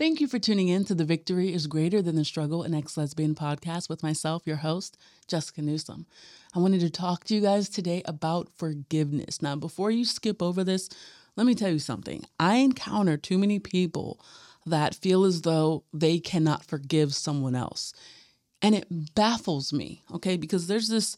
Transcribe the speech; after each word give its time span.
Thank 0.00 0.22
you 0.22 0.28
for 0.28 0.38
tuning 0.38 0.68
in 0.68 0.86
to 0.86 0.94
the 0.94 1.04
Victory 1.04 1.52
is 1.52 1.66
Greater 1.66 2.00
Than 2.00 2.16
the 2.16 2.24
Struggle 2.24 2.62
and 2.62 2.74
Ex 2.74 2.96
Lesbian 2.96 3.34
podcast 3.34 3.90
with 3.90 4.02
myself, 4.02 4.46
your 4.46 4.56
host, 4.56 4.96
Jessica 5.28 5.60
Newsom. 5.60 6.06
I 6.54 6.58
wanted 6.58 6.80
to 6.80 6.88
talk 6.88 7.24
to 7.24 7.34
you 7.34 7.42
guys 7.42 7.68
today 7.68 8.00
about 8.06 8.48
forgiveness. 8.56 9.42
Now, 9.42 9.56
before 9.56 9.90
you 9.90 10.06
skip 10.06 10.40
over 10.40 10.64
this, 10.64 10.88
let 11.36 11.46
me 11.46 11.54
tell 11.54 11.70
you 11.70 11.78
something. 11.78 12.24
I 12.38 12.56
encounter 12.56 13.18
too 13.18 13.36
many 13.36 13.58
people 13.58 14.24
that 14.64 14.94
feel 14.94 15.24
as 15.24 15.42
though 15.42 15.84
they 15.92 16.18
cannot 16.18 16.64
forgive 16.64 17.14
someone 17.14 17.54
else. 17.54 17.92
And 18.62 18.74
it 18.74 19.14
baffles 19.14 19.70
me, 19.70 20.02
okay? 20.14 20.38
Because 20.38 20.66
there's 20.66 20.88
this 20.88 21.14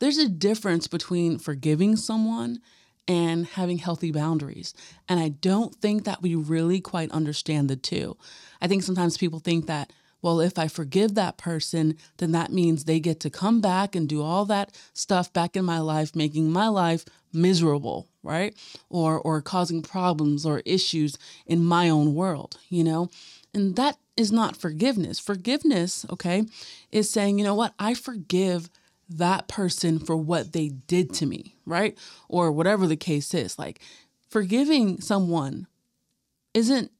there's 0.00 0.18
a 0.18 0.28
difference 0.28 0.88
between 0.88 1.38
forgiving 1.38 1.94
someone 1.94 2.58
and 3.06 3.46
having 3.46 3.78
healthy 3.78 4.10
boundaries. 4.10 4.74
And 5.08 5.20
I 5.20 5.28
don't 5.28 5.74
think 5.74 6.04
that 6.04 6.22
we 6.22 6.34
really 6.34 6.80
quite 6.80 7.10
understand 7.10 7.68
the 7.68 7.76
two. 7.76 8.16
I 8.60 8.68
think 8.68 8.82
sometimes 8.82 9.18
people 9.18 9.40
think 9.40 9.66
that, 9.66 9.92
well, 10.22 10.40
if 10.40 10.58
I 10.58 10.68
forgive 10.68 11.14
that 11.14 11.36
person, 11.36 11.98
then 12.16 12.32
that 12.32 12.50
means 12.50 12.84
they 12.84 12.98
get 12.98 13.20
to 13.20 13.30
come 13.30 13.60
back 13.60 13.94
and 13.94 14.08
do 14.08 14.22
all 14.22 14.46
that 14.46 14.74
stuff 14.94 15.30
back 15.32 15.54
in 15.54 15.66
my 15.66 15.80
life, 15.80 16.16
making 16.16 16.50
my 16.50 16.68
life 16.68 17.04
miserable, 17.30 18.08
right? 18.22 18.54
Or 18.88 19.20
or 19.20 19.42
causing 19.42 19.82
problems 19.82 20.46
or 20.46 20.62
issues 20.64 21.18
in 21.46 21.62
my 21.62 21.90
own 21.90 22.14
world, 22.14 22.56
you 22.70 22.84
know? 22.84 23.10
And 23.52 23.76
that 23.76 23.98
is 24.16 24.32
not 24.32 24.56
forgiveness. 24.56 25.18
Forgiveness, 25.18 26.06
okay, 26.10 26.44
is 26.90 27.10
saying, 27.10 27.38
you 27.38 27.44
know 27.44 27.54
what? 27.54 27.74
I 27.78 27.94
forgive 27.94 28.70
that 29.08 29.48
person 29.48 29.98
for 29.98 30.16
what 30.16 30.52
they 30.52 30.68
did 30.68 31.12
to 31.14 31.26
me, 31.26 31.56
right? 31.66 31.96
Or 32.28 32.50
whatever 32.52 32.86
the 32.86 32.96
case 32.96 33.34
is. 33.34 33.58
Like 33.58 33.80
forgiving 34.28 35.00
someone 35.00 35.66
isn't 36.54 36.90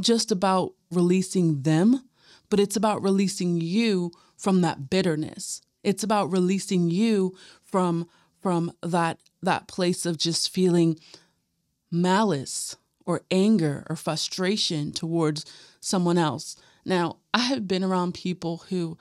just 0.00 0.30
about 0.32 0.72
releasing 0.90 1.62
them, 1.62 2.08
but 2.50 2.60
it's 2.60 2.76
about 2.76 3.02
releasing 3.02 3.60
you 3.60 4.10
from 4.36 4.60
that 4.60 4.90
bitterness. 4.90 5.62
It's 5.82 6.02
about 6.02 6.30
releasing 6.30 6.90
you 6.90 7.36
from 7.62 8.08
from 8.40 8.72
that 8.82 9.18
that 9.42 9.68
place 9.68 10.04
of 10.04 10.18
just 10.18 10.50
feeling 10.50 10.98
malice 11.90 12.76
or 13.06 13.22
anger 13.30 13.86
or 13.88 13.96
frustration 13.96 14.92
towards 14.92 15.44
someone 15.80 16.18
else. 16.18 16.56
Now, 16.84 17.18
I 17.32 17.40
have 17.40 17.66
been 17.68 17.84
around 17.84 18.14
people 18.14 18.64
who 18.68 18.98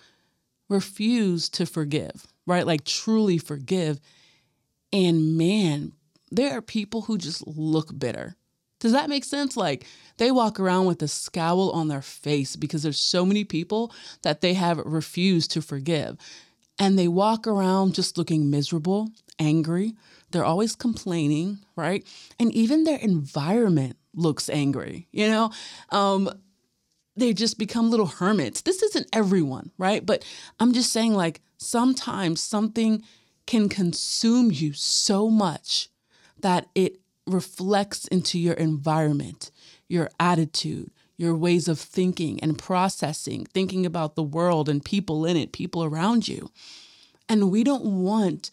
refuse 0.69 1.49
to 1.49 1.65
forgive 1.65 2.25
right? 2.45 2.65
Like 2.65 2.83
truly 2.85 3.37
forgive. 3.37 3.99
And 4.91 5.37
man, 5.37 5.93
there 6.31 6.57
are 6.57 6.61
people 6.61 7.01
who 7.01 7.17
just 7.17 7.45
look 7.47 7.97
bitter. 7.97 8.35
Does 8.79 8.91
that 8.91 9.09
make 9.09 9.23
sense? 9.23 9.55
Like 9.55 9.85
they 10.17 10.31
walk 10.31 10.59
around 10.59 10.85
with 10.87 11.01
a 11.01 11.07
scowl 11.07 11.71
on 11.71 11.87
their 11.87 12.01
face 12.01 12.55
because 12.55 12.83
there's 12.83 12.99
so 12.99 13.25
many 13.25 13.43
people 13.43 13.93
that 14.23 14.41
they 14.41 14.53
have 14.53 14.77
refused 14.79 15.51
to 15.51 15.61
forgive. 15.61 16.17
And 16.79 16.97
they 16.97 17.07
walk 17.07 17.47
around 17.47 17.93
just 17.93 18.17
looking 18.17 18.49
miserable, 18.49 19.09
angry. 19.39 19.93
They're 20.31 20.43
always 20.43 20.75
complaining, 20.75 21.59
right? 21.75 22.05
And 22.39 22.51
even 22.51 22.83
their 22.83 22.97
environment 22.97 23.95
looks 24.15 24.49
angry, 24.49 25.07
you 25.11 25.27
know? 25.27 25.51
Um, 25.91 26.29
they 27.15 27.33
just 27.33 27.57
become 27.57 27.89
little 27.91 28.07
hermits. 28.07 28.61
This 28.61 28.81
isn't 28.81 29.07
everyone, 29.13 29.71
right? 29.77 30.05
But 30.05 30.25
I'm 30.59 30.73
just 30.73 30.91
saying, 30.91 31.13
like, 31.13 31.41
sometimes 31.57 32.41
something 32.41 33.03
can 33.45 33.69
consume 33.69 34.51
you 34.51 34.73
so 34.73 35.29
much 35.29 35.89
that 36.39 36.67
it 36.75 36.99
reflects 37.27 38.07
into 38.07 38.39
your 38.39 38.55
environment, 38.55 39.51
your 39.87 40.09
attitude, 40.19 40.91
your 41.17 41.35
ways 41.35 41.67
of 41.67 41.79
thinking 41.79 42.39
and 42.41 42.57
processing, 42.57 43.45
thinking 43.45 43.85
about 43.85 44.15
the 44.15 44.23
world 44.23 44.67
and 44.67 44.83
people 44.83 45.25
in 45.25 45.37
it, 45.37 45.51
people 45.51 45.83
around 45.83 46.27
you. 46.27 46.49
And 47.29 47.51
we 47.51 47.63
don't 47.63 47.85
want 48.03 48.49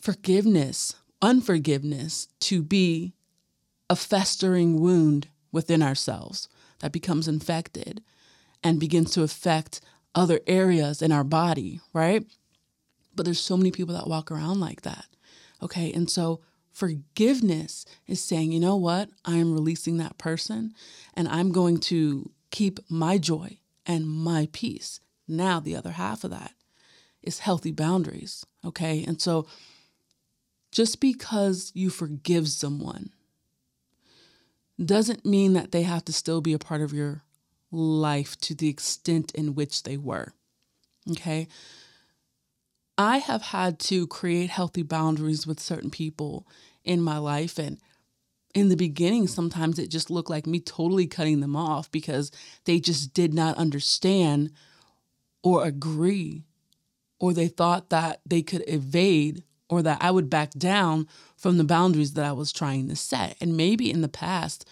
forgiveness, 0.00 0.94
unforgiveness 1.20 2.28
to 2.40 2.62
be 2.62 3.12
a 3.90 3.96
festering 3.96 4.80
wound 4.80 5.28
within 5.50 5.82
ourselves 5.82 6.48
that 6.82 6.92
becomes 6.92 7.26
infected 7.26 8.02
and 8.62 8.78
begins 8.78 9.12
to 9.12 9.22
affect 9.22 9.80
other 10.14 10.40
areas 10.46 11.00
in 11.00 11.10
our 11.10 11.24
body, 11.24 11.80
right? 11.94 12.26
But 13.14 13.24
there's 13.24 13.40
so 13.40 13.56
many 13.56 13.70
people 13.70 13.94
that 13.94 14.08
walk 14.08 14.30
around 14.30 14.60
like 14.60 14.82
that. 14.82 15.06
Okay. 15.62 15.92
And 15.92 16.10
so 16.10 16.40
forgiveness 16.72 17.86
is 18.06 18.22
saying, 18.22 18.52
you 18.52 18.60
know 18.60 18.76
what? 18.76 19.08
I 19.24 19.36
am 19.36 19.54
releasing 19.54 19.96
that 19.98 20.18
person 20.18 20.74
and 21.14 21.28
I'm 21.28 21.52
going 21.52 21.78
to 21.80 22.30
keep 22.50 22.80
my 22.90 23.16
joy 23.16 23.58
and 23.86 24.06
my 24.06 24.48
peace. 24.52 25.00
Now, 25.28 25.60
the 25.60 25.76
other 25.76 25.92
half 25.92 26.24
of 26.24 26.30
that 26.30 26.52
is 27.22 27.38
healthy 27.38 27.72
boundaries. 27.72 28.44
Okay. 28.64 29.04
And 29.06 29.20
so 29.20 29.46
just 30.72 31.00
because 31.00 31.70
you 31.74 31.90
forgive 31.90 32.48
someone 32.48 33.10
doesn't 34.82 35.24
mean 35.24 35.52
that 35.52 35.72
they 35.72 35.82
have 35.82 36.04
to 36.06 36.12
still 36.12 36.40
be 36.40 36.52
a 36.52 36.58
part 36.58 36.80
of 36.80 36.92
your 36.92 37.22
life 37.70 38.38
to 38.40 38.54
the 38.54 38.68
extent 38.68 39.32
in 39.34 39.54
which 39.54 39.82
they 39.82 39.96
were. 39.96 40.32
Okay. 41.10 41.48
I 42.98 43.18
have 43.18 43.42
had 43.42 43.78
to 43.80 44.06
create 44.06 44.50
healthy 44.50 44.82
boundaries 44.82 45.46
with 45.46 45.58
certain 45.58 45.90
people 45.90 46.46
in 46.84 47.00
my 47.00 47.18
life. 47.18 47.58
And 47.58 47.78
in 48.54 48.68
the 48.68 48.76
beginning, 48.76 49.26
sometimes 49.26 49.78
it 49.78 49.90
just 49.90 50.10
looked 50.10 50.30
like 50.30 50.46
me 50.46 50.60
totally 50.60 51.06
cutting 51.06 51.40
them 51.40 51.56
off 51.56 51.90
because 51.90 52.30
they 52.64 52.78
just 52.80 53.14
did 53.14 53.32
not 53.32 53.56
understand 53.56 54.52
or 55.42 55.64
agree, 55.64 56.44
or 57.18 57.32
they 57.32 57.48
thought 57.48 57.90
that 57.90 58.20
they 58.26 58.42
could 58.42 58.62
evade 58.68 59.42
or 59.72 59.80
that 59.80 59.96
I 60.02 60.10
would 60.10 60.28
back 60.28 60.50
down 60.50 61.08
from 61.34 61.56
the 61.56 61.64
boundaries 61.64 62.12
that 62.12 62.26
I 62.26 62.32
was 62.32 62.52
trying 62.52 62.90
to 62.90 62.94
set. 62.94 63.38
And 63.40 63.56
maybe 63.56 63.90
in 63.90 64.02
the 64.02 64.08
past 64.08 64.68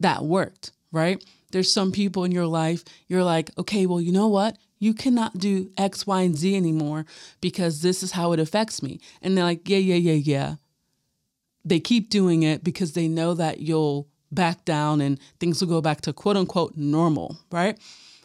that 0.00 0.24
worked, 0.24 0.72
right? 0.90 1.22
There's 1.52 1.70
some 1.70 1.92
people 1.92 2.24
in 2.24 2.32
your 2.32 2.46
life, 2.46 2.82
you're 3.08 3.22
like, 3.22 3.50
okay, 3.58 3.84
well, 3.84 4.00
you 4.00 4.12
know 4.12 4.28
what? 4.28 4.56
You 4.78 4.94
cannot 4.94 5.36
do 5.36 5.70
X, 5.76 6.06
Y, 6.06 6.22
and 6.22 6.34
Z 6.34 6.56
anymore 6.56 7.04
because 7.42 7.82
this 7.82 8.02
is 8.02 8.12
how 8.12 8.32
it 8.32 8.40
affects 8.40 8.82
me. 8.82 9.00
And 9.20 9.36
they're 9.36 9.44
like, 9.44 9.68
yeah, 9.68 9.76
yeah, 9.76 9.96
yeah, 9.96 10.14
yeah. 10.14 10.54
They 11.62 11.78
keep 11.78 12.08
doing 12.08 12.42
it 12.42 12.64
because 12.64 12.92
they 12.94 13.08
know 13.08 13.34
that 13.34 13.60
you'll 13.60 14.08
back 14.32 14.64
down 14.64 15.02
and 15.02 15.20
things 15.40 15.60
will 15.60 15.68
go 15.68 15.82
back 15.82 16.00
to 16.02 16.14
quote 16.14 16.38
unquote 16.38 16.74
normal, 16.74 17.36
right? 17.52 17.78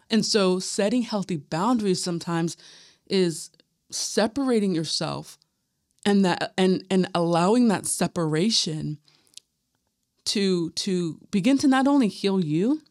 And 0.10 0.26
so 0.26 0.58
setting 0.60 1.02
healthy 1.02 1.36
boundaries 1.36 2.02
sometimes 2.02 2.56
is 3.08 3.52
separating 3.90 4.74
yourself 4.74 5.38
and 6.06 6.26
that 6.26 6.54
and 6.58 6.86
and 6.90 7.10
allowing 7.14 7.68
that 7.68 7.86
separation 7.86 8.98
to 10.26 10.72
to 10.72 11.20
begin 11.32 11.58
to 11.60 11.68
not 11.68 11.88
only 11.88 12.08
heal 12.08 12.44
you 12.44 12.82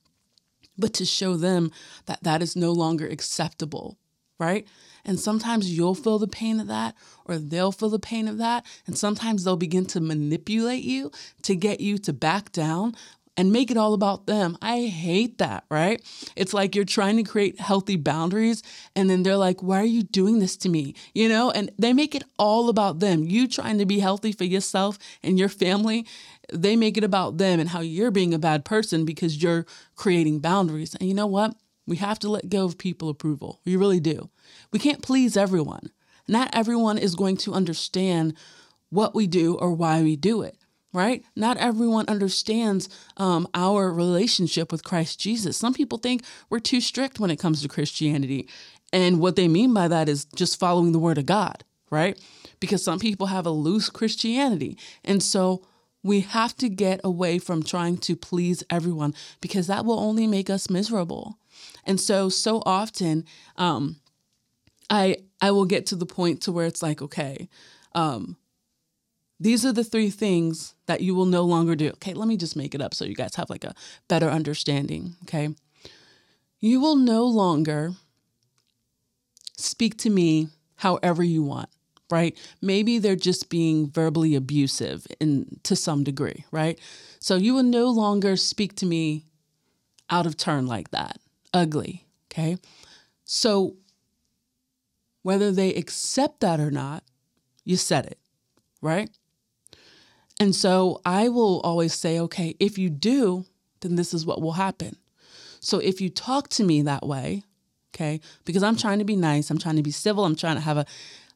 but 0.80 0.94
to 0.94 1.04
show 1.04 1.36
them 1.36 1.70
that 2.06 2.22
that 2.22 2.42
is 2.42 2.56
no 2.56 2.72
longer 2.72 3.06
acceptable, 3.06 3.98
right? 4.38 4.66
And 5.04 5.20
sometimes 5.20 5.70
you'll 5.70 5.94
feel 5.94 6.18
the 6.18 6.26
pain 6.26 6.58
of 6.58 6.66
that, 6.68 6.94
or 7.26 7.38
they'll 7.38 7.72
feel 7.72 7.90
the 7.90 7.98
pain 7.98 8.26
of 8.28 8.38
that. 8.38 8.64
And 8.86 8.96
sometimes 8.96 9.44
they'll 9.44 9.56
begin 9.56 9.86
to 9.86 10.00
manipulate 10.00 10.82
you 10.82 11.10
to 11.42 11.54
get 11.54 11.80
you 11.80 11.98
to 11.98 12.12
back 12.12 12.52
down 12.52 12.96
and 13.40 13.52
make 13.52 13.70
it 13.70 13.78
all 13.78 13.94
about 13.94 14.26
them. 14.26 14.58
I 14.60 14.82
hate 14.82 15.38
that, 15.38 15.64
right? 15.70 16.02
It's 16.36 16.52
like 16.52 16.74
you're 16.74 16.84
trying 16.84 17.16
to 17.16 17.22
create 17.22 17.58
healthy 17.58 17.96
boundaries 17.96 18.62
and 18.94 19.08
then 19.08 19.22
they're 19.22 19.38
like, 19.38 19.62
why 19.62 19.80
are 19.80 19.84
you 19.96 20.02
doing 20.02 20.40
this 20.40 20.58
to 20.58 20.68
me? 20.68 20.94
You 21.14 21.30
know, 21.30 21.50
and 21.50 21.70
they 21.78 21.94
make 21.94 22.14
it 22.14 22.22
all 22.38 22.68
about 22.68 22.98
them. 23.00 23.24
You 23.24 23.48
trying 23.48 23.78
to 23.78 23.86
be 23.86 24.00
healthy 24.00 24.32
for 24.32 24.44
yourself 24.44 24.98
and 25.22 25.38
your 25.38 25.48
family 25.48 26.06
they 26.52 26.76
make 26.76 26.98
it 26.98 27.04
about 27.04 27.38
them 27.38 27.60
and 27.60 27.68
how 27.70 27.80
you're 27.80 28.10
being 28.10 28.34
a 28.34 28.38
bad 28.38 28.64
person 28.64 29.04
because 29.06 29.42
you're 29.42 29.64
creating 29.94 30.40
boundaries. 30.40 30.94
And 30.96 31.08
you 31.08 31.14
know 31.14 31.28
what? 31.28 31.54
We 31.86 31.96
have 31.96 32.18
to 32.18 32.28
let 32.28 32.50
go 32.50 32.66
of 32.66 32.76
people 32.76 33.08
approval. 33.08 33.60
We 33.64 33.76
really 33.76 34.00
do. 34.00 34.28
We 34.72 34.80
can't 34.80 35.00
please 35.00 35.36
everyone. 35.36 35.92
Not 36.28 36.50
everyone 36.52 36.98
is 36.98 37.14
going 37.14 37.36
to 37.38 37.54
understand 37.54 38.34
what 38.90 39.14
we 39.14 39.28
do 39.28 39.54
or 39.54 39.72
why 39.72 40.02
we 40.02 40.16
do 40.16 40.42
it, 40.42 40.58
right? 40.92 41.24
Not 41.36 41.56
everyone 41.56 42.06
understands 42.08 42.88
um, 43.16 43.48
our 43.54 43.92
relationship 43.92 44.72
with 44.72 44.84
Christ 44.84 45.20
Jesus. 45.20 45.56
Some 45.56 45.74
people 45.74 45.98
think 45.98 46.22
we're 46.48 46.60
too 46.60 46.80
strict 46.80 47.20
when 47.20 47.30
it 47.30 47.38
comes 47.38 47.62
to 47.62 47.68
Christianity. 47.68 48.48
And 48.92 49.20
what 49.20 49.36
they 49.36 49.48
mean 49.48 49.72
by 49.72 49.88
that 49.88 50.08
is 50.08 50.24
just 50.24 50.58
following 50.58 50.92
the 50.92 50.98
word 50.98 51.18
of 51.18 51.26
God, 51.26 51.64
right? 51.90 52.20
Because 52.58 52.82
some 52.82 52.98
people 52.98 53.28
have 53.28 53.46
a 53.46 53.50
loose 53.50 53.88
Christianity. 53.88 54.76
And 55.04 55.22
so 55.22 55.64
we 56.02 56.20
have 56.20 56.56
to 56.56 56.68
get 56.68 57.00
away 57.04 57.38
from 57.38 57.62
trying 57.62 57.98
to 57.98 58.16
please 58.16 58.64
everyone 58.70 59.14
because 59.40 59.66
that 59.68 59.84
will 59.84 60.00
only 60.00 60.26
make 60.26 60.50
us 60.50 60.70
miserable. 60.70 61.38
And 61.84 62.00
so, 62.00 62.28
so 62.28 62.62
often, 62.66 63.24
um, 63.56 63.96
I 64.88 65.18
I 65.40 65.52
will 65.52 65.64
get 65.64 65.86
to 65.86 65.96
the 65.96 66.06
point 66.06 66.42
to 66.42 66.52
where 66.52 66.66
it's 66.66 66.82
like, 66.82 67.00
okay, 67.00 67.48
um, 67.94 68.36
these 69.40 69.64
are 69.64 69.72
the 69.72 69.84
three 69.84 70.10
things 70.10 70.74
that 70.86 71.00
you 71.00 71.14
will 71.14 71.24
no 71.24 71.42
longer 71.42 71.74
do. 71.74 71.88
Okay, 71.88 72.12
let 72.12 72.28
me 72.28 72.36
just 72.36 72.56
make 72.56 72.74
it 72.74 72.82
up 72.82 72.94
so 72.94 73.06
you 73.06 73.14
guys 73.14 73.34
have 73.36 73.48
like 73.48 73.64
a 73.64 73.74
better 74.06 74.28
understanding. 74.28 75.16
Okay. 75.22 75.48
You 76.60 76.78
will 76.78 76.96
no 76.96 77.24
longer 77.24 77.92
speak 79.56 79.96
to 79.98 80.10
me 80.10 80.48
however 80.76 81.22
you 81.24 81.42
want, 81.42 81.70
right? 82.10 82.36
Maybe 82.60 82.98
they're 82.98 83.16
just 83.16 83.48
being 83.48 83.90
verbally 83.90 84.34
abusive 84.34 85.06
in 85.20 85.58
to 85.62 85.74
some 85.74 86.04
degree, 86.04 86.44
right? 86.50 86.78
So 87.18 87.36
you 87.36 87.54
will 87.54 87.62
no 87.62 87.88
longer 87.88 88.36
speak 88.36 88.76
to 88.76 88.86
me 88.86 89.24
out 90.10 90.26
of 90.26 90.36
turn 90.36 90.66
like 90.66 90.90
that. 90.90 91.18
Ugly, 91.54 92.04
okay? 92.30 92.58
So 93.24 93.76
whether 95.22 95.50
they 95.50 95.74
accept 95.74 96.40
that 96.40 96.60
or 96.60 96.70
not, 96.70 97.04
you 97.64 97.76
said 97.76 98.06
it, 98.06 98.18
right? 98.82 99.10
And 100.40 100.56
so 100.56 101.02
I 101.04 101.28
will 101.28 101.60
always 101.60 101.94
say, 101.94 102.18
okay, 102.18 102.56
if 102.58 102.78
you 102.78 102.88
do, 102.88 103.44
then 103.80 103.96
this 103.96 104.14
is 104.14 104.24
what 104.24 104.40
will 104.40 104.52
happen. 104.52 104.96
So 105.60 105.78
if 105.78 106.00
you 106.00 106.08
talk 106.08 106.48
to 106.50 106.64
me 106.64 106.80
that 106.82 107.06
way, 107.06 107.44
okay, 107.94 108.20
because 108.46 108.62
I'm 108.62 108.76
trying 108.76 108.98
to 109.00 109.04
be 109.04 109.16
nice, 109.16 109.50
I'm 109.50 109.58
trying 109.58 109.76
to 109.76 109.82
be 109.82 109.90
civil, 109.90 110.24
I'm 110.24 110.34
trying 110.34 110.56
to 110.56 110.62
have 110.62 110.78
a, 110.78 110.86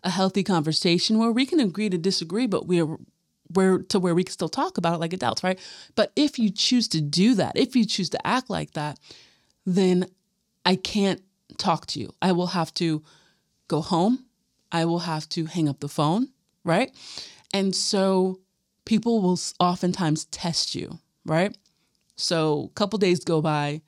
a 0.03 0.09
healthy 0.09 0.43
conversation 0.43 1.19
where 1.19 1.31
we 1.31 1.45
can 1.45 1.61
agree 1.61 1.91
to 1.91 1.99
disagree, 1.99 2.47
but 2.47 2.67
we're 2.67 2.97
where 3.53 3.79
to 3.79 4.01
where 4.01 4.15
we 4.15 4.25
can 4.25 4.33
still 4.33 4.49
talk 4.49 4.79
about 4.79 4.95
it 4.95 5.01
like 5.01 5.13
adults, 5.13 5.45
right? 5.45 5.59
But 5.95 6.13
if 6.17 6.39
you 6.39 6.49
choose 6.51 6.89
to 6.89 7.03
do 7.03 7.35
that, 7.35 7.57
if 7.57 7.77
you 7.77 7.85
choose 7.85 8.09
to 8.11 8.27
act 8.27 8.49
like 8.49 8.73
that, 8.73 8.99
then 9.67 10.07
I 10.65 10.77
can't 10.77 11.21
talk 11.59 11.85
to 11.89 12.01
you. 12.01 12.11
I 12.23 12.33
will 12.33 12.49
have 12.49 12.73
to 12.75 13.03
go 13.69 13.83
home. 13.83 14.25
I 14.73 14.87
will 14.87 15.01
have 15.01 15.29
to 15.31 15.45
hang 15.45 15.69
up 15.69 15.81
the 15.81 15.89
phone, 15.89 16.29
right? 16.65 16.91
And 17.53 17.77
so 17.77 18.41
people 18.85 19.23
will 19.23 19.39
oftentimes 19.61 20.27
test 20.27 20.75
you, 20.75 20.99
right? 21.25 21.57
So 22.17 22.71
a 22.71 22.75
couple 22.75 22.99
days 22.99 23.21
go 23.21 23.41
by 23.41 23.83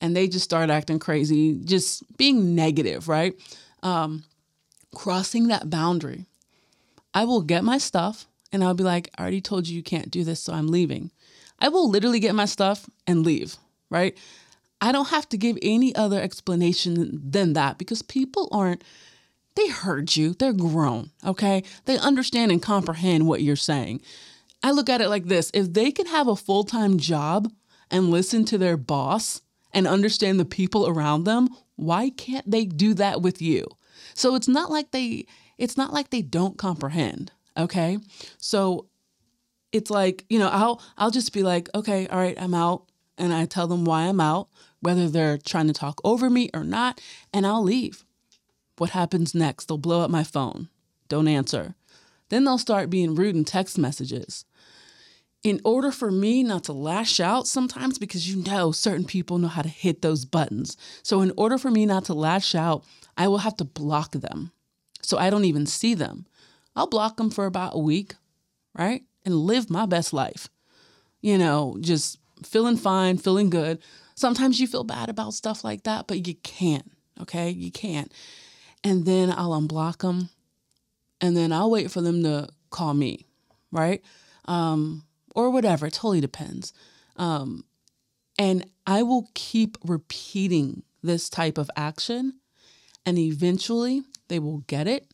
and 0.00 0.14
they 0.14 0.28
just 0.28 0.44
start 0.44 0.70
acting 0.70 0.98
crazy, 0.98 1.58
just 1.64 2.16
being 2.16 2.54
negative, 2.54 3.08
right? 3.08 3.34
Um, 3.82 4.24
crossing 4.94 5.48
that 5.48 5.70
boundary. 5.70 6.26
I 7.14 7.24
will 7.24 7.42
get 7.42 7.64
my 7.64 7.78
stuff 7.78 8.26
and 8.52 8.62
I'll 8.62 8.74
be 8.74 8.84
like, 8.84 9.10
I 9.16 9.22
already 9.22 9.40
told 9.40 9.68
you 9.68 9.76
you 9.76 9.82
can't 9.82 10.10
do 10.10 10.24
this, 10.24 10.40
so 10.40 10.52
I'm 10.52 10.68
leaving. 10.68 11.10
I 11.58 11.68
will 11.68 11.88
literally 11.88 12.20
get 12.20 12.34
my 12.34 12.44
stuff 12.44 12.88
and 13.06 13.24
leave, 13.24 13.56
right? 13.90 14.16
I 14.80 14.92
don't 14.92 15.08
have 15.08 15.28
to 15.30 15.38
give 15.38 15.58
any 15.62 15.94
other 15.94 16.20
explanation 16.20 17.20
than 17.22 17.54
that 17.54 17.78
because 17.78 18.02
people 18.02 18.48
aren't, 18.52 18.84
they 19.54 19.68
heard 19.68 20.16
you. 20.16 20.34
They're 20.34 20.52
grown, 20.52 21.10
okay? 21.24 21.64
They 21.86 21.96
understand 21.98 22.52
and 22.52 22.62
comprehend 22.62 23.26
what 23.26 23.42
you're 23.42 23.56
saying. 23.56 24.02
I 24.62 24.72
look 24.72 24.88
at 24.88 25.00
it 25.00 25.08
like 25.08 25.26
this 25.26 25.50
if 25.54 25.72
they 25.72 25.90
can 25.90 26.06
have 26.06 26.28
a 26.28 26.36
full 26.36 26.64
time 26.64 26.98
job 26.98 27.52
and 27.90 28.10
listen 28.10 28.44
to 28.46 28.58
their 28.58 28.76
boss 28.76 29.42
and 29.72 29.86
understand 29.86 30.40
the 30.40 30.44
people 30.44 30.88
around 30.88 31.24
them, 31.24 31.48
why 31.76 32.10
can't 32.10 32.50
they 32.50 32.64
do 32.64 32.94
that 32.94 33.22
with 33.22 33.40
you? 33.40 33.66
So 34.14 34.34
it's 34.34 34.48
not 34.48 34.70
like 34.70 34.90
they 34.90 35.26
it's 35.58 35.76
not 35.76 35.92
like 35.92 36.10
they 36.10 36.22
don't 36.22 36.58
comprehend, 36.58 37.32
okay? 37.56 37.98
So 38.38 38.88
it's 39.72 39.90
like, 39.90 40.24
you 40.28 40.38
know, 40.38 40.48
I'll 40.48 40.82
I'll 40.96 41.10
just 41.10 41.32
be 41.32 41.42
like, 41.42 41.68
"Okay, 41.74 42.06
all 42.08 42.18
right, 42.18 42.40
I'm 42.40 42.54
out." 42.54 42.84
And 43.18 43.32
I 43.32 43.46
tell 43.46 43.66
them 43.66 43.84
why 43.84 44.02
I'm 44.02 44.20
out, 44.20 44.48
whether 44.80 45.08
they're 45.08 45.38
trying 45.38 45.68
to 45.68 45.72
talk 45.72 46.00
over 46.04 46.28
me 46.28 46.50
or 46.52 46.64
not, 46.64 47.00
and 47.32 47.46
I'll 47.46 47.62
leave. 47.62 48.04
What 48.76 48.90
happens 48.90 49.34
next? 49.34 49.66
They'll 49.66 49.78
blow 49.78 50.02
up 50.02 50.10
my 50.10 50.22
phone. 50.22 50.68
Don't 51.08 51.28
answer. 51.28 51.74
Then 52.28 52.44
they'll 52.44 52.58
start 52.58 52.90
being 52.90 53.14
rude 53.14 53.36
in 53.36 53.44
text 53.44 53.78
messages 53.78 54.44
in 55.42 55.60
order 55.64 55.92
for 55.92 56.10
me 56.10 56.42
not 56.42 56.64
to 56.64 56.72
lash 56.72 57.20
out 57.20 57.46
sometimes, 57.46 57.98
because 57.98 58.28
you 58.28 58.42
know 58.42 58.72
certain 58.72 59.04
people 59.04 59.38
know 59.38 59.46
how 59.46 59.62
to 59.62 59.68
hit 59.68 60.02
those 60.02 60.24
buttons. 60.24 60.76
So, 61.04 61.20
in 61.20 61.32
order 61.36 61.56
for 61.56 61.70
me 61.70 61.86
not 61.86 62.04
to 62.06 62.14
lash 62.14 62.54
out, 62.56 62.84
I 63.16 63.28
will 63.28 63.38
have 63.38 63.56
to 63.58 63.64
block 63.64 64.10
them. 64.12 64.50
So 65.02 65.18
I 65.18 65.30
don't 65.30 65.44
even 65.44 65.66
see 65.66 65.94
them. 65.94 66.26
I'll 66.74 66.88
block 66.88 67.16
them 67.16 67.30
for 67.30 67.46
about 67.46 67.76
a 67.76 67.78
week, 67.78 68.14
right? 68.76 69.04
And 69.24 69.36
live 69.36 69.70
my 69.70 69.86
best 69.86 70.12
life. 70.12 70.48
You 71.20 71.38
know, 71.38 71.76
just 71.80 72.18
feeling 72.44 72.76
fine, 72.76 73.16
feeling 73.16 73.48
good. 73.48 73.78
Sometimes 74.16 74.58
you 74.58 74.66
feel 74.66 74.82
bad 74.82 75.08
about 75.08 75.34
stuff 75.34 75.62
like 75.62 75.84
that, 75.84 76.08
but 76.08 76.26
you 76.26 76.34
can't, 76.42 76.90
okay? 77.20 77.50
You 77.50 77.70
can't. 77.70 78.12
And 78.82 79.06
then 79.06 79.30
I'll 79.30 79.50
unblock 79.60 79.98
them 79.98 80.30
and 81.26 81.36
then 81.36 81.52
I'll 81.52 81.70
wait 81.70 81.90
for 81.90 82.00
them 82.00 82.22
to 82.22 82.48
call 82.70 82.94
me, 82.94 83.26
right? 83.72 84.02
Um, 84.46 85.02
or 85.34 85.50
whatever. 85.50 85.86
It 85.86 85.94
totally 85.94 86.20
depends. 86.20 86.72
Um, 87.16 87.64
and 88.38 88.64
I 88.86 89.02
will 89.02 89.28
keep 89.34 89.76
repeating 89.84 90.84
this 91.02 91.28
type 91.28 91.58
of 91.58 91.70
action, 91.76 92.34
and 93.04 93.18
eventually 93.18 94.02
they 94.28 94.38
will 94.38 94.58
get 94.66 94.86
it, 94.86 95.10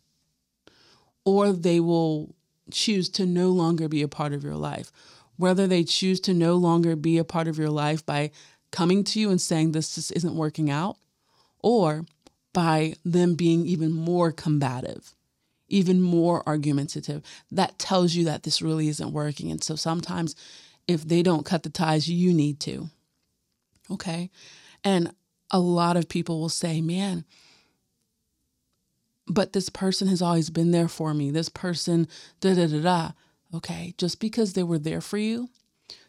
or 1.24 1.52
they 1.52 1.80
will 1.80 2.34
choose 2.70 3.08
to 3.10 3.26
no 3.26 3.48
longer 3.48 3.88
be 3.88 4.02
a 4.02 4.08
part 4.08 4.32
of 4.32 4.44
your 4.44 4.56
life. 4.56 4.92
Whether 5.36 5.66
they 5.66 5.82
choose 5.82 6.20
to 6.20 6.34
no 6.34 6.56
longer 6.56 6.94
be 6.94 7.18
a 7.18 7.24
part 7.24 7.48
of 7.48 7.58
your 7.58 7.70
life 7.70 8.04
by 8.04 8.32
coming 8.70 9.02
to 9.04 9.20
you 9.20 9.30
and 9.30 9.40
saying 9.40 9.72
this 9.72 9.94
just 9.94 10.12
isn't 10.12 10.36
working 10.36 10.70
out, 10.70 10.96
or 11.62 12.04
by 12.52 12.94
them 13.04 13.34
being 13.34 13.66
even 13.66 13.92
more 13.92 14.30
combative 14.30 15.14
even 15.72 16.02
more 16.02 16.46
argumentative. 16.46 17.22
That 17.50 17.78
tells 17.78 18.14
you 18.14 18.24
that 18.26 18.42
this 18.42 18.60
really 18.62 18.88
isn't 18.88 19.12
working. 19.12 19.50
And 19.50 19.64
so 19.64 19.74
sometimes 19.74 20.36
if 20.86 21.02
they 21.08 21.22
don't 21.22 21.46
cut 21.46 21.62
the 21.62 21.70
ties, 21.70 22.08
you 22.08 22.32
need 22.32 22.60
to. 22.60 22.90
Okay. 23.90 24.30
And 24.84 25.14
a 25.50 25.58
lot 25.58 25.96
of 25.96 26.08
people 26.08 26.40
will 26.40 26.50
say, 26.50 26.80
man, 26.80 27.24
but 29.26 29.54
this 29.54 29.70
person 29.70 30.08
has 30.08 30.20
always 30.20 30.50
been 30.50 30.72
there 30.72 30.88
for 30.88 31.14
me. 31.14 31.30
This 31.30 31.48
person, 31.48 32.06
da 32.40 32.54
da 32.54 32.66
da 32.66 32.80
da. 32.80 33.10
Okay. 33.54 33.94
Just 33.96 34.20
because 34.20 34.52
they 34.52 34.62
were 34.62 34.78
there 34.78 35.00
for 35.00 35.18
you, 35.18 35.48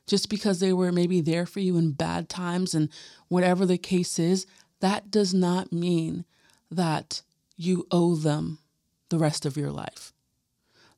just 0.07 0.29
because 0.29 0.59
they 0.59 0.73
were 0.73 0.91
maybe 0.91 1.21
there 1.21 1.45
for 1.45 1.61
you 1.61 1.77
in 1.77 1.91
bad 1.91 2.27
times 2.27 2.73
and 2.73 2.89
whatever 3.29 3.65
the 3.65 3.77
case 3.77 4.19
is, 4.19 4.45
that 4.81 5.09
does 5.09 5.33
not 5.33 5.71
mean 5.71 6.25
that 6.69 7.21
you 7.55 7.87
owe 7.91 8.15
them 8.15 8.59
the 9.13 9.19
rest 9.19 9.45
of 9.45 9.55
your 9.55 9.69
life. 9.69 10.11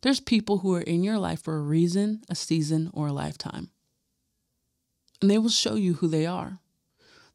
There's 0.01 0.21
people 0.21 0.59
who 0.59 0.73
are 0.73 0.79
in 0.79 1.03
your 1.03 1.17
life 1.17 1.41
for 1.41 1.57
a 1.57 1.61
reason, 1.61 2.23
a 2.29 2.35
season, 2.35 2.89
or 2.93 3.07
a 3.07 3.11
lifetime. 3.13 3.71
And 5.21 5.29
they 5.29 5.37
will 5.37 5.49
show 5.49 5.75
you 5.75 5.95
who 5.95 6.07
they 6.07 6.25
are. 6.25 6.59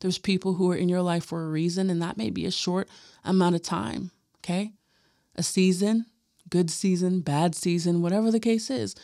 There's 0.00 0.16
people 0.16 0.54
who 0.54 0.70
are 0.70 0.76
in 0.76 0.88
your 0.88 1.02
life 1.02 1.22
for 1.22 1.44
a 1.44 1.50
reason, 1.50 1.90
and 1.90 2.00
that 2.00 2.16
may 2.16 2.30
be 2.30 2.46
a 2.46 2.50
short 2.50 2.88
amount 3.26 3.56
of 3.56 3.62
time, 3.62 4.10
okay? 4.38 4.72
A 5.36 5.42
season, 5.42 6.06
good 6.48 6.70
season, 6.70 7.20
bad 7.20 7.54
season, 7.54 8.00
whatever 8.00 8.30
the 8.30 8.40
case 8.40 8.70
is. 8.70 8.94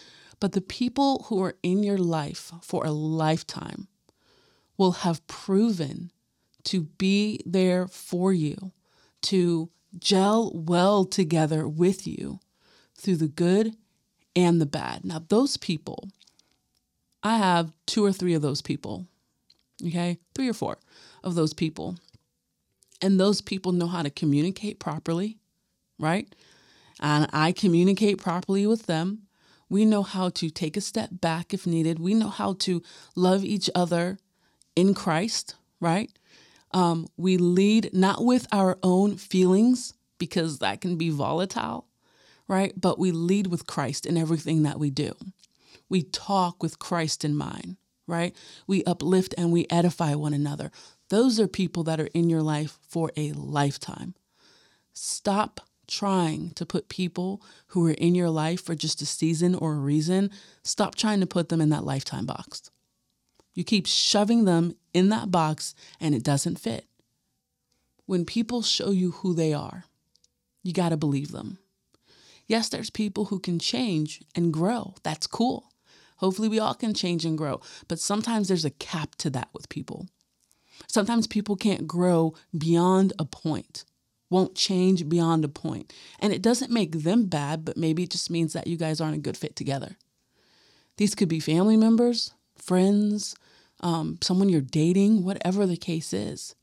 But 0.41 0.53
the 0.53 0.63
people 0.63 1.27
who 1.29 1.43
are 1.43 1.57
in 1.63 1.83
your 1.83 1.99
life 1.99 2.53
for 2.63 2.87
a 2.87 2.91
lifetime 2.91 3.89
will 4.79 4.93
have 4.93 5.27
proven 5.27 6.11
to 6.65 6.85
be 6.97 7.43
there 7.45 7.87
for 7.87 8.33
you, 8.33 8.73
to 9.25 9.69
gel 9.99 10.53
well 10.55 11.05
together 11.05 11.67
with 11.67 12.07
you 12.07 12.41
through 12.95 13.17
the 13.17 13.29
good 13.29 13.77
and 14.35 14.61
the 14.61 14.67
bad. 14.67 15.05
Now, 15.05 15.25
those 15.29 15.57
people, 15.57 16.11
I 17.23 17.39
have 17.39 17.73
two 17.87 18.05
or 18.05 18.13
three 18.13 18.35
of 18.35 18.43
those 18.43 18.63
people, 18.63 19.07
okay? 19.85 20.19
Three 20.35 20.49
or 20.49 20.55
four 20.55 20.79
of 21.25 21.35
those 21.35 21.55
people. 21.55 21.97
And 23.03 23.19
those 23.19 23.41
people 23.41 23.73
know 23.73 23.87
how 23.89 24.03
to 24.03 24.11
communicate 24.11 24.79
properly, 24.79 25.39
right? 25.99 26.35
And 27.01 27.29
I 27.33 27.53
communicate 27.53 28.19
properly 28.19 28.67
with 28.67 28.87
them. 28.87 29.23
We 29.69 29.85
know 29.85 30.03
how 30.03 30.29
to 30.31 30.49
take 30.49 30.77
a 30.77 30.81
step 30.81 31.11
back 31.13 31.53
if 31.53 31.67
needed. 31.67 31.99
We 31.99 32.15
know 32.15 32.29
how 32.29 32.55
to 32.61 32.83
love 33.15 33.45
each 33.45 33.69
other 33.75 34.19
in 34.77 34.95
Christ, 34.95 35.57
right? 35.81 36.11
Um, 36.77 37.09
we 37.17 37.39
lead 37.39 37.89
not 37.95 38.23
with 38.23 38.47
our 38.53 38.77
own 38.83 39.17
feelings 39.17 39.95
because 40.19 40.59
that 40.59 40.83
can 40.83 40.97
be 40.99 41.09
volatile, 41.09 41.87
right? 42.49 42.79
But 42.79 42.99
we 42.99 43.13
lead 43.13 43.47
with 43.47 43.67
Christ 43.67 44.05
in 44.05 44.19
everything 44.19 44.63
that 44.65 44.79
we 44.79 44.91
do. 44.91 45.15
We 45.89 46.03
talk 46.03 46.63
with 46.63 46.79
Christ 46.79 47.25
in 47.25 47.35
mind, 47.35 47.79
right? 48.07 48.37
We 48.67 48.85
uplift 48.85 49.35
and 49.39 49.53
we 49.53 49.67
edify 49.71 50.15
one 50.17 50.35
another. 50.35 50.71
Those 51.09 51.41
are 51.41 51.49
people 51.49 51.83
that 51.85 51.99
are 51.99 52.11
in 52.13 52.29
your 52.29 52.43
life 52.43 52.79
for 52.87 53.11
a 53.17 53.33
lifetime. 53.33 54.15
Stop 54.93 55.61
trying 55.89 56.51
to 56.57 56.67
put 56.67 56.91
people 56.91 57.41
who 57.69 57.87
are 57.87 57.93
in 57.93 58.15
your 58.15 58.29
life 58.29 58.63
for 58.63 58.75
just 58.75 59.01
a 59.01 59.07
season 59.07 59.55
or 59.55 59.73
a 59.73 59.79
reason. 59.79 60.31
Stop 60.63 60.95
trying 60.95 61.21
to 61.21 61.27
put 61.27 61.49
them 61.49 61.63
in 61.63 61.71
that 61.71 61.85
lifetime 61.85 62.27
box. 62.27 62.71
You 63.57 63.65
keep 63.65 63.87
shoving 63.87 64.45
them 64.45 64.77
in 64.93 65.09
that 65.09 65.33
box 65.33 65.75
and 65.99 66.15
it 66.15 66.23
doesn't 66.23 66.61
fit. 66.61 66.85
When 68.05 68.25
people 68.25 68.63
show 68.63 68.91
you 68.91 69.11
who 69.11 69.35
they 69.35 69.53
are, 69.53 69.87
you 70.63 70.73
got 70.73 70.91
to 70.91 70.97
believe 70.97 71.33
them. 71.33 71.59
Yes, 72.47 72.69
there's 72.69 72.91
people 72.91 73.25
who 73.25 73.41
can 73.41 73.59
change 73.59 74.23
and 74.37 74.53
grow. 74.53 74.95
That's 75.03 75.27
cool. 75.27 75.73
Hopefully, 76.19 76.49
we 76.49 76.61
all 76.61 76.75
can 76.75 76.95
change 76.95 77.25
and 77.25 77.37
grow. 77.37 77.61
But 77.89 77.99
sometimes 77.99 78.49
there's 78.49 78.65
a 78.65 78.71
cap 78.71 79.17
to 79.17 79.31
that 79.31 79.49
with 79.53 79.69
people. 79.69 80.07
Sometimes 80.87 81.27
people 81.27 81.57
can't 81.57 81.87
grow 81.87 82.35
beyond 82.57 83.15
a 83.19 83.25
point, 83.25 83.85
won't 84.29 84.55
change 84.55 85.09
beyond 85.09 85.45
a 85.45 85.49
point. 85.49 85.93
And 86.21 86.33
it 86.33 86.43
doesn't 86.43 86.71
make 86.71 87.03
them 87.03 87.27
bad, 87.27 87.65
but 87.65 87.77
maybe 87.77 88.03
it 88.03 88.11
just 88.11 88.31
means 88.31 88.53
that 88.53 88.67
you 88.67 88.77
guys 88.77 89.01
aren't 89.01 89.17
a 89.17 89.21
good 89.21 89.37
fit 89.37 89.57
together. 89.57 89.97
These 90.99 91.15
could 91.15 91.29
be 91.29 91.41
family 91.41 91.77
members, 91.77 92.33
friends, 92.57 93.35
um, 93.81 94.19
someone 94.23 94.49
you're 94.49 94.61
dating, 94.61 95.25
whatever 95.25 95.67
the 95.67 95.77
case 95.77 96.13
is. 96.13 96.55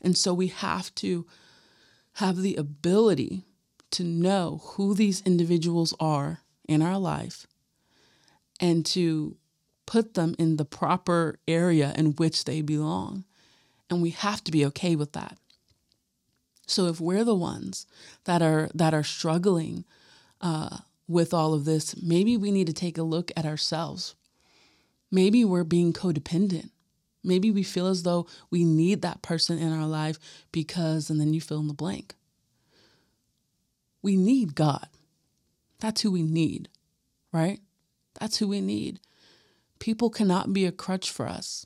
And 0.00 0.16
so 0.16 0.34
we 0.34 0.48
have 0.48 0.94
to 0.96 1.26
have 2.14 2.36
the 2.36 2.56
ability 2.56 3.44
to 3.92 4.04
know 4.04 4.60
who 4.64 4.94
these 4.94 5.22
individuals 5.22 5.94
are 5.98 6.40
in 6.68 6.82
our 6.82 6.98
life 6.98 7.46
and 8.60 8.84
to 8.86 9.36
put 9.86 10.14
them 10.14 10.34
in 10.38 10.56
the 10.56 10.64
proper 10.64 11.38
area 11.46 11.92
in 11.96 12.12
which 12.12 12.44
they 12.44 12.60
belong. 12.62 13.24
And 13.90 14.02
we 14.02 14.10
have 14.10 14.42
to 14.44 14.52
be 14.52 14.64
okay 14.66 14.96
with 14.96 15.12
that. 15.12 15.38
So 16.66 16.86
if 16.86 17.00
we're 17.00 17.24
the 17.24 17.34
ones 17.34 17.86
that 18.24 18.40
are 18.42 18.70
that 18.74 18.94
are 18.94 19.02
struggling 19.02 19.84
uh, 20.40 20.78
with 21.06 21.34
all 21.34 21.52
of 21.52 21.64
this, 21.64 22.00
maybe 22.02 22.36
we 22.36 22.50
need 22.50 22.66
to 22.66 22.72
take 22.72 22.96
a 22.96 23.02
look 23.02 23.30
at 23.36 23.44
ourselves. 23.44 24.14
Maybe 25.14 25.44
we're 25.44 25.62
being 25.62 25.92
codependent. 25.92 26.70
Maybe 27.22 27.52
we 27.52 27.62
feel 27.62 27.86
as 27.86 28.02
though 28.02 28.26
we 28.50 28.64
need 28.64 29.00
that 29.02 29.22
person 29.22 29.60
in 29.60 29.72
our 29.72 29.86
life 29.86 30.18
because, 30.50 31.08
and 31.08 31.20
then 31.20 31.32
you 31.32 31.40
fill 31.40 31.60
in 31.60 31.68
the 31.68 31.72
blank. 31.72 32.16
We 34.02 34.16
need 34.16 34.56
God. 34.56 34.88
That's 35.78 36.00
who 36.00 36.10
we 36.10 36.24
need, 36.24 36.68
right? 37.32 37.60
That's 38.18 38.38
who 38.38 38.48
we 38.48 38.60
need. 38.60 38.98
People 39.78 40.10
cannot 40.10 40.52
be 40.52 40.66
a 40.66 40.72
crutch 40.72 41.12
for 41.12 41.28
us. 41.28 41.64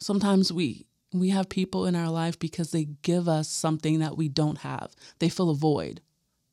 Sometimes 0.00 0.50
we 0.50 0.86
we 1.12 1.28
have 1.28 1.50
people 1.50 1.84
in 1.84 1.94
our 1.94 2.08
life 2.08 2.38
because 2.38 2.70
they 2.70 2.86
give 3.02 3.28
us 3.28 3.46
something 3.46 3.98
that 3.98 4.16
we 4.16 4.30
don't 4.30 4.58
have. 4.58 4.94
They 5.18 5.28
fill 5.28 5.50
a 5.50 5.54
void, 5.54 6.00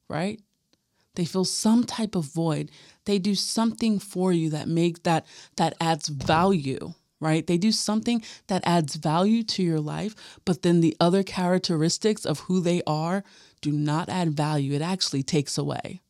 right? 0.09 0.41
They 1.15 1.25
fill 1.25 1.45
some 1.45 1.83
type 1.83 2.15
of 2.15 2.25
void. 2.25 2.71
They 3.05 3.19
do 3.19 3.35
something 3.35 3.99
for 3.99 4.31
you 4.31 4.49
that 4.51 4.67
makes 4.67 5.01
that 5.01 5.25
that 5.57 5.75
adds 5.81 6.07
value, 6.07 6.93
right? 7.19 7.45
They 7.45 7.57
do 7.57 7.71
something 7.71 8.23
that 8.47 8.63
adds 8.65 8.95
value 8.95 9.43
to 9.43 9.63
your 9.63 9.79
life, 9.79 10.15
but 10.45 10.61
then 10.61 10.79
the 10.79 10.95
other 10.99 11.23
characteristics 11.23 12.25
of 12.25 12.41
who 12.41 12.59
they 12.59 12.81
are 12.87 13.23
do 13.61 13.71
not 13.71 14.09
add 14.09 14.31
value. 14.31 14.73
It 14.73 14.81
actually 14.81 15.23
takes 15.23 15.57
away. 15.57 16.01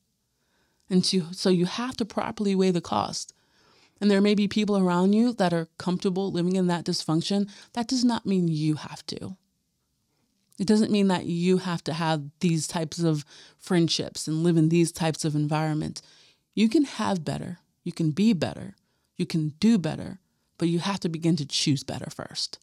And 0.89 1.05
so 1.05 1.49
you 1.49 1.65
have 1.65 1.95
to 1.97 2.05
properly 2.05 2.53
weigh 2.53 2.71
the 2.71 2.81
cost. 2.81 3.33
And 3.99 4.09
there 4.09 4.21
may 4.21 4.35
be 4.35 4.47
people 4.47 4.77
around 4.77 5.13
you 5.13 5.31
that 5.33 5.53
are 5.53 5.69
comfortable 5.77 6.31
living 6.31 6.55
in 6.55 6.67
that 6.67 6.85
dysfunction. 6.85 7.49
That 7.73 7.87
does 7.87 8.03
not 8.03 8.25
mean 8.25 8.47
you 8.47 8.75
have 8.75 9.05
to. 9.07 9.37
It 10.61 10.67
doesn't 10.67 10.91
mean 10.91 11.07
that 11.07 11.25
you 11.25 11.57
have 11.57 11.83
to 11.85 11.93
have 11.93 12.21
these 12.39 12.67
types 12.67 12.99
of 12.99 13.25
friendships 13.57 14.27
and 14.27 14.43
live 14.43 14.57
in 14.57 14.69
these 14.69 14.91
types 14.91 15.25
of 15.25 15.33
environments. 15.33 16.03
You 16.53 16.69
can 16.69 16.83
have 16.83 17.25
better, 17.25 17.57
you 17.83 17.91
can 17.91 18.11
be 18.11 18.31
better, 18.33 18.75
you 19.17 19.25
can 19.25 19.55
do 19.59 19.79
better, 19.79 20.19
but 20.59 20.67
you 20.67 20.77
have 20.77 20.99
to 20.99 21.09
begin 21.09 21.35
to 21.37 21.47
choose 21.47 21.83
better 21.83 22.11
first. 22.11 22.59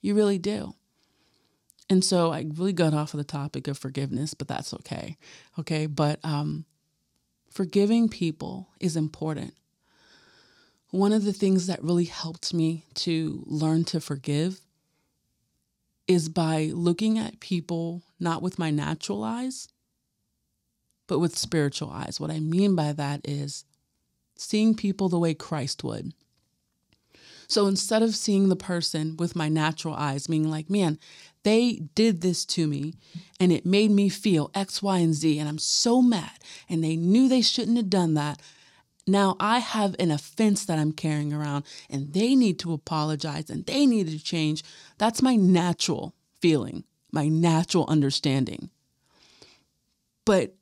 You 0.00 0.16
really 0.16 0.38
do. 0.38 0.74
And 1.88 2.04
so 2.04 2.32
I 2.32 2.44
really 2.56 2.72
got 2.72 2.92
off 2.92 3.14
of 3.14 3.18
the 3.18 3.24
topic 3.24 3.68
of 3.68 3.78
forgiveness, 3.78 4.34
but 4.34 4.48
that's 4.48 4.74
okay. 4.74 5.16
Okay. 5.60 5.86
But 5.86 6.18
um, 6.24 6.64
forgiving 7.52 8.08
people 8.08 8.66
is 8.80 8.96
important. 8.96 9.54
One 10.90 11.12
of 11.12 11.24
the 11.24 11.32
things 11.32 11.68
that 11.68 11.84
really 11.84 12.06
helped 12.06 12.52
me 12.52 12.84
to 12.94 13.44
learn 13.46 13.84
to 13.84 14.00
forgive 14.00 14.60
is 16.08 16.28
by 16.28 16.70
looking 16.74 17.18
at 17.18 17.38
people 17.38 18.02
not 18.18 18.42
with 18.42 18.58
my 18.58 18.70
natural 18.70 19.22
eyes, 19.22 19.68
but 21.06 21.18
with 21.18 21.38
spiritual 21.38 21.90
eyes. 21.90 22.18
What 22.18 22.30
I 22.30 22.40
mean 22.40 22.74
by 22.74 22.92
that 22.92 23.20
is 23.24 23.64
seeing 24.36 24.74
people 24.74 25.08
the 25.08 25.18
way 25.18 25.34
Christ 25.34 25.84
would. 25.84 26.12
So 27.46 27.66
instead 27.66 28.02
of 28.02 28.14
seeing 28.14 28.48
the 28.48 28.56
person 28.56 29.16
with 29.16 29.34
my 29.34 29.48
natural 29.48 29.94
eyes, 29.94 30.28
meaning 30.28 30.50
like, 30.50 30.68
man, 30.68 30.98
they 31.44 31.82
did 31.94 32.20
this 32.20 32.44
to 32.46 32.66
me 32.66 32.94
and 33.40 33.50
it 33.50 33.64
made 33.64 33.90
me 33.90 34.10
feel 34.10 34.50
X, 34.54 34.82
Y, 34.82 34.98
and 34.98 35.14
Z, 35.14 35.38
and 35.38 35.48
I'm 35.48 35.58
so 35.58 36.02
mad, 36.02 36.38
and 36.68 36.84
they 36.84 36.96
knew 36.96 37.26
they 37.28 37.40
shouldn't 37.40 37.78
have 37.78 37.88
done 37.88 38.14
that. 38.14 38.42
Now 39.08 39.36
I 39.40 39.58
have 39.58 39.96
an 39.98 40.10
offense 40.10 40.66
that 40.66 40.78
I'm 40.78 40.92
carrying 40.92 41.32
around 41.32 41.64
and 41.88 42.12
they 42.12 42.34
need 42.34 42.58
to 42.60 42.74
apologize 42.74 43.48
and 43.48 43.64
they 43.64 43.86
need 43.86 44.08
to 44.08 44.22
change. 44.22 44.62
That's 44.98 45.22
my 45.22 45.34
natural 45.34 46.14
feeling, 46.40 46.84
my 47.10 47.26
natural 47.26 47.86
understanding. 47.88 48.70
But 50.26 50.54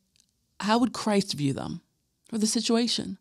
how 0.61 0.79
would 0.79 0.93
Christ 0.93 1.35
view 1.35 1.53
them 1.53 1.81
or 2.33 2.39
the 2.39 2.47
situation? 2.47 3.19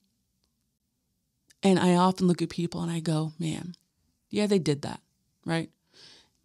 And 1.64 1.80
I 1.80 1.96
often 1.96 2.28
look 2.28 2.44
at 2.44 2.50
people 2.50 2.84
and 2.84 2.92
I 2.92 3.00
go, 3.00 3.34
man, 3.40 3.76
yeah, 4.30 4.46
they 4.46 4.60
did 4.60 4.84
that, 4.84 5.02
right? 5.44 5.72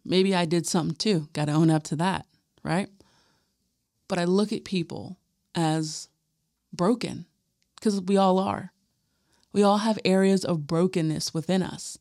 Maybe 0.03 0.33
I 0.33 0.45
did 0.45 0.65
something 0.65 0.95
too. 0.95 1.29
Got 1.33 1.45
to 1.45 1.51
own 1.51 1.69
up 1.69 1.83
to 1.83 1.95
that, 1.97 2.25
right? 2.63 2.89
But 4.07 4.17
I 4.17 4.23
look 4.23 4.51
at 4.51 4.63
people 4.63 5.17
as 5.53 6.07
broken 6.73 7.27
because 7.81 7.99
we 7.99 8.15
all 8.15 8.37
are. 8.37 8.71
We 9.51 9.63
all 9.63 9.79
have 9.79 9.99
areas 10.05 10.45
of 10.45 10.67
brokenness 10.67 11.33
within 11.33 11.63
us. 11.63 11.97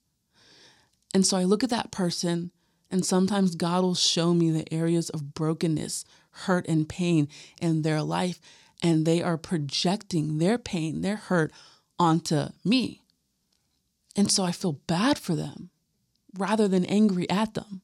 And 1.14 1.26
so 1.26 1.38
I 1.38 1.44
look 1.44 1.64
at 1.64 1.70
that 1.70 1.90
person, 1.90 2.52
and 2.90 3.04
sometimes 3.04 3.56
God 3.56 3.82
will 3.82 3.94
show 3.94 4.34
me 4.34 4.50
the 4.50 4.72
areas 4.72 5.08
of 5.10 5.34
brokenness, 5.34 6.04
hurt, 6.30 6.68
and 6.68 6.88
pain 6.88 7.28
in 7.60 7.82
their 7.82 8.02
life. 8.02 8.40
And 8.82 9.04
they 9.06 9.22
are 9.22 9.36
projecting 9.36 10.38
their 10.38 10.58
pain, 10.58 11.00
their 11.00 11.16
hurt 11.16 11.50
onto 11.98 12.48
me. 12.64 13.02
And 14.16 14.30
so 14.30 14.44
I 14.44 14.52
feel 14.52 14.80
bad 14.86 15.18
for 15.18 15.34
them 15.34 15.70
rather 16.38 16.68
than 16.68 16.84
angry 16.84 17.28
at 17.28 17.54
them. 17.54 17.82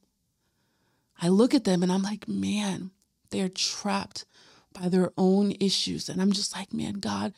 I 1.21 1.29
look 1.29 1.53
at 1.53 1.63
them 1.63 1.83
and 1.83 1.91
I'm 1.91 2.03
like, 2.03 2.27
man, 2.27 2.91
they're 3.31 3.49
trapped 3.49 4.25
by 4.71 4.87
their 4.87 5.11
own 5.17 5.53
issues. 5.59 6.09
And 6.09 6.21
I'm 6.21 6.31
just 6.31 6.55
like, 6.55 6.73
man, 6.73 6.95
God, 6.95 7.33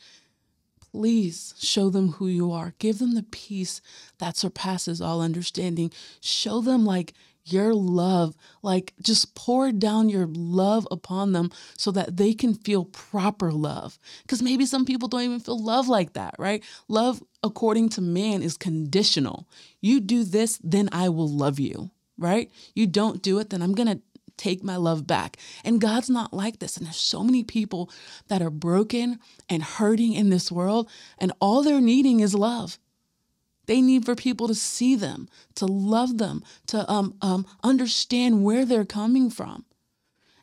please 0.92 1.54
show 1.58 1.90
them 1.90 2.12
who 2.12 2.26
you 2.26 2.52
are. 2.52 2.74
Give 2.78 2.98
them 2.98 3.14
the 3.14 3.22
peace 3.22 3.80
that 4.18 4.36
surpasses 4.36 5.00
all 5.00 5.20
understanding. 5.20 5.92
Show 6.20 6.60
them 6.60 6.84
like 6.84 7.14
your 7.44 7.74
love, 7.74 8.36
like 8.62 8.92
just 9.00 9.34
pour 9.34 9.72
down 9.72 10.08
your 10.08 10.26
love 10.26 10.86
upon 10.90 11.32
them 11.32 11.50
so 11.76 11.90
that 11.90 12.16
they 12.16 12.32
can 12.32 12.54
feel 12.54 12.84
proper 12.84 13.52
love. 13.52 13.98
Because 14.22 14.42
maybe 14.42 14.66
some 14.66 14.84
people 14.84 15.08
don't 15.08 15.22
even 15.22 15.40
feel 15.40 15.62
love 15.62 15.88
like 15.88 16.12
that, 16.12 16.34
right? 16.38 16.62
Love, 16.88 17.22
according 17.42 17.88
to 17.90 18.00
man, 18.00 18.42
is 18.42 18.56
conditional. 18.56 19.48
You 19.80 20.00
do 20.00 20.24
this, 20.24 20.60
then 20.62 20.88
I 20.92 21.08
will 21.08 21.28
love 21.28 21.58
you, 21.58 21.90
right? 22.18 22.50
You 22.74 22.86
don't 22.86 23.22
do 23.22 23.38
it, 23.38 23.50
then 23.50 23.62
I'm 23.62 23.74
going 23.74 23.88
to 23.88 24.00
take 24.40 24.64
my 24.64 24.76
love 24.76 25.06
back. 25.06 25.36
And 25.64 25.80
God's 25.80 26.10
not 26.10 26.32
like 26.32 26.58
this. 26.58 26.76
And 26.76 26.86
there's 26.86 26.96
so 26.96 27.22
many 27.22 27.44
people 27.44 27.90
that 28.28 28.42
are 28.42 28.50
broken 28.50 29.20
and 29.48 29.62
hurting 29.62 30.14
in 30.14 30.30
this 30.30 30.50
world, 30.50 30.88
and 31.18 31.32
all 31.40 31.62
they're 31.62 31.80
needing 31.80 32.20
is 32.20 32.34
love. 32.34 32.78
They 33.66 33.80
need 33.80 34.04
for 34.04 34.16
people 34.16 34.48
to 34.48 34.54
see 34.54 34.96
them, 34.96 35.28
to 35.54 35.66
love 35.66 36.18
them, 36.18 36.42
to 36.66 36.90
um, 36.90 37.14
um, 37.22 37.46
understand 37.62 38.42
where 38.42 38.64
they're 38.64 38.84
coming 38.84 39.30
from. 39.30 39.64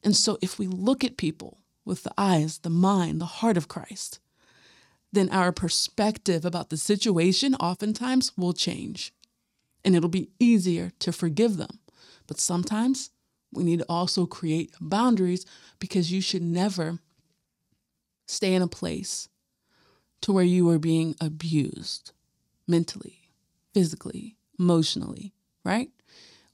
And 0.04 0.16
so, 0.16 0.38
if 0.42 0.58
we 0.58 0.68
look 0.68 1.04
at 1.04 1.18
people 1.18 1.58
with 1.84 2.04
the 2.04 2.14
eyes, 2.18 2.60
the 2.60 2.70
mind, 2.70 3.20
the 3.20 3.26
heart 3.26 3.58
of 3.58 3.68
Christ, 3.68 4.20
then 5.12 5.30
our 5.30 5.52
perspective 5.52 6.46
about 6.46 6.70
the 6.70 6.78
situation 6.78 7.56
oftentimes 7.56 8.32
will 8.38 8.54
change 8.54 9.14
and 9.84 9.96
it'll 9.96 10.10
be 10.10 10.30
easier 10.40 10.92
to 11.00 11.12
forgive 11.12 11.58
them. 11.58 11.80
But 12.28 12.40
sometimes 12.40 13.12
we 13.52 13.64
need 13.64 13.80
to 13.80 13.86
also 13.88 14.26
create 14.26 14.74
boundaries 14.80 15.46
because 15.80 16.12
you 16.12 16.22
should 16.22 16.42
never 16.42 17.00
stay 18.28 18.54
in 18.54 18.62
a 18.62 18.68
place 18.68 19.30
to 20.22 20.34
where 20.34 20.44
you 20.44 20.70
are 20.70 20.80
being 20.80 21.16
abused 21.22 22.12
mentally, 22.68 23.30
physically, 23.74 24.36
emotionally, 24.60 25.34
right? 25.64 25.90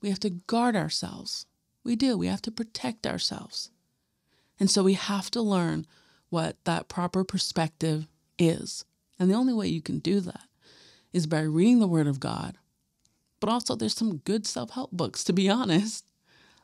We 0.02 0.10
have 0.10 0.20
to 0.20 0.30
guard 0.30 0.76
ourselves. 0.76 1.46
We 1.84 1.96
do. 1.96 2.18
We 2.18 2.28
have 2.28 2.42
to 2.44 2.52
protect 2.52 3.08
ourselves. 3.08 3.72
And 4.60 4.70
so 4.70 4.84
we 4.84 4.94
have 4.94 5.32
to 5.32 5.42
learn 5.42 5.86
what 6.30 6.58
that 6.66 6.88
proper 6.88 7.24
perspective 7.24 8.08
is. 8.38 8.86
And 9.20 9.30
the 9.30 9.36
only 9.36 9.54
way 9.54 9.68
you 9.68 9.82
can 9.82 10.00
do 10.00 10.20
that 10.22 10.48
is 11.12 11.28
by 11.28 11.42
reading 11.42 11.80
the 11.80 11.88
Word 11.88 12.08
of 12.08 12.20
God. 12.20 12.58
But 13.40 13.50
also, 13.50 13.76
there's 13.76 13.96
some 13.96 14.18
good 14.18 14.48
self 14.48 14.72
help 14.72 14.92
books, 14.92 15.24
to 15.26 15.34
be 15.34 15.50
honest. 15.50 16.06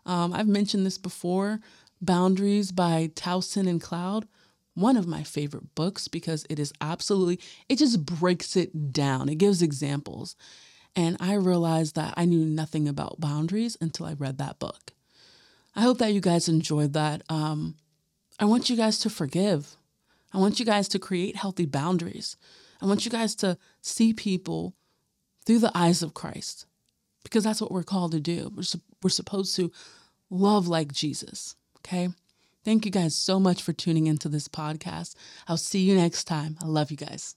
Um, 0.06 0.34
I've 0.34 0.48
mentioned 0.48 0.86
this 0.86 0.98
before 0.98 1.60
Boundaries 2.02 2.72
by 2.72 3.12
Townsend 3.16 3.68
and 3.68 3.82
Cloud. 3.82 4.28
one 4.74 4.96
of 4.96 5.08
my 5.08 5.24
favorite 5.24 5.76
books 5.76 6.08
because 6.08 6.46
it 6.50 6.58
is 6.58 6.72
absolutely, 6.80 7.40
it 7.68 7.78
just 7.78 8.06
breaks 8.06 8.56
it 8.56 8.94
down. 8.94 9.28
It 9.28 9.36
gives 9.36 9.62
examples. 9.62 10.36
And 10.96 11.18
I 11.20 11.34
realized 11.34 11.96
that 11.96 12.14
I 12.16 12.26
knew 12.26 12.46
nothing 12.46 12.88
about 12.88 13.20
boundaries 13.20 13.78
until 13.82 14.06
I 14.06 14.14
read 14.14 14.38
that 14.38 14.58
book. 14.58 14.94
I 15.76 15.82
hope 15.82 15.98
that 16.00 16.14
you 16.14 16.22
guys 16.22 16.48
enjoyed 16.48 16.94
that. 16.94 17.24
Um, 17.30 17.76
I 18.40 18.46
want 18.46 18.70
you 18.70 18.78
guys 18.78 19.00
to 19.00 19.10
forgive. 19.10 19.76
I 20.34 20.38
want 20.38 20.60
you 20.60 20.66
guys 20.66 20.88
to 20.90 21.00
create 21.00 21.36
healthy 21.36 21.66
boundaries. 21.66 22.38
I 22.82 22.86
want 22.86 23.04
you 23.04 23.12
guys 23.12 23.36
to 23.36 23.58
see 23.82 24.14
people 24.14 24.76
through 25.46 25.60
the 25.60 25.72
eyes 25.76 26.02
of 26.02 26.14
Christ 26.14 26.66
because 27.24 27.44
that's 27.44 27.62
what 27.62 27.72
we're 27.72 27.84
called 27.84 28.12
to 28.14 28.20
do. 28.20 28.52
We're, 28.56 28.64
we're 29.04 29.10
supposed 29.10 29.56
to 29.58 29.72
love 30.30 30.68
like 30.68 30.92
Jesus. 30.92 31.56
Okay. 31.78 32.10
Thank 32.66 32.86
you 32.86 32.92
guys 32.92 33.16
so 33.16 33.40
much 33.40 33.62
for 33.64 33.74
tuning 33.74 34.08
into 34.08 34.30
this 34.30 34.48
podcast. 34.48 35.16
I'll 35.48 35.58
see 35.58 35.80
you 35.80 35.96
next 35.96 36.26
time. 36.26 36.58
I 36.62 36.68
love 36.68 36.92
you 36.92 36.98
guys. 36.98 37.36